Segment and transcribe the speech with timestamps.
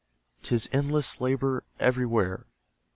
[0.41, 2.47] 'Tis endless labour everywhere!